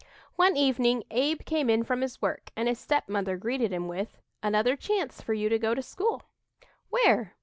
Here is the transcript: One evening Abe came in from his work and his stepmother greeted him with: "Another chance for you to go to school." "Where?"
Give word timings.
One 0.35 0.57
evening 0.57 1.03
Abe 1.11 1.45
came 1.45 1.69
in 1.69 1.83
from 1.83 2.01
his 2.01 2.19
work 2.23 2.49
and 2.55 2.67
his 2.67 2.79
stepmother 2.79 3.37
greeted 3.37 3.71
him 3.71 3.87
with: 3.87 4.17
"Another 4.41 4.75
chance 4.75 5.21
for 5.21 5.35
you 5.35 5.47
to 5.47 5.59
go 5.59 5.75
to 5.75 5.81
school." 5.83 6.23
"Where?" 6.89 7.35